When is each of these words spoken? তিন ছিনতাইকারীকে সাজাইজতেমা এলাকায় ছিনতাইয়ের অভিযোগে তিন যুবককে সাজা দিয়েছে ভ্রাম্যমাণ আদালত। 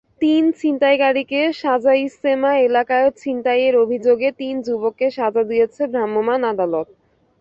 তিন 0.21 0.43
ছিনতাইকারীকে 0.59 1.41
সাজাইজতেমা 1.61 2.51
এলাকায় 2.61 3.09
ছিনতাইয়ের 3.21 3.75
অভিযোগে 3.75 4.29
তিন 4.39 4.55
যুবককে 4.61 5.07
সাজা 5.11 5.43
দিয়েছে 5.43 5.81
ভ্রাম্যমাণ 5.91 6.39
আদালত। 6.51 6.87